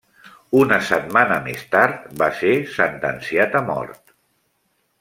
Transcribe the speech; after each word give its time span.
Una 0.59 0.79
setmana 0.87 1.37
més 1.49 1.61
tard, 1.75 2.09
va 2.23 2.31
ser 2.39 2.55
sentenciat 2.79 3.59
a 3.61 3.63
mort. 3.71 4.19